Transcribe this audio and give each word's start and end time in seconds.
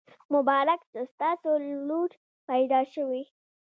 مبارک 0.33 0.79
شه! 0.91 1.01
ستاسو 1.13 1.49
لور 1.87 2.09
پیدا 2.49 2.79
شوي. 2.93 3.23